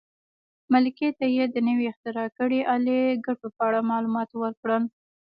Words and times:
ملکې 0.73 1.09
ته 1.19 1.25
یې 1.35 1.45
د 1.53 1.57
نوې 1.67 1.85
اختراع 1.91 2.27
کړې 2.37 2.59
الې 2.73 2.99
ګټو 3.25 3.47
په 3.55 3.61
اړه 3.67 3.87
معلومات 3.91 4.29
ورکړل. 4.35 4.83